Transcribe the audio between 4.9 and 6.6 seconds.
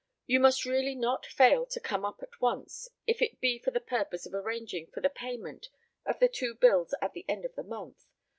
the payment of the two